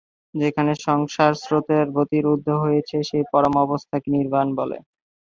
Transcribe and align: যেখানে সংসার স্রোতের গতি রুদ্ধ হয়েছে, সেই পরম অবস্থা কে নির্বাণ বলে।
যেখানে 0.33 0.71
সংসার 0.85 1.33
স্রোতের 1.41 1.85
গতি 1.97 2.19
রুদ্ধ 2.21 2.47
হয়েছে, 2.63 2.97
সেই 3.09 3.23
পরম 3.31 3.53
অবস্থা 3.65 3.95
কে 3.99 4.09
নির্বাণ 4.15 4.47
বলে। 4.59 4.77